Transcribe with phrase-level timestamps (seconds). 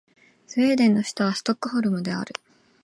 [0.47, 2.33] スウェーデンの首都はストックホルムである